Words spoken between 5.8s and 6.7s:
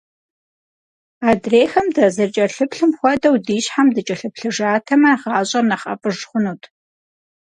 ӀэфӀыж хъунут.